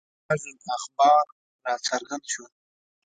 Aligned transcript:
سراج 0.23 0.43
الاخبار 0.53 1.25
را 1.65 1.73
څرګند 1.87 2.23
شو. 2.31 2.43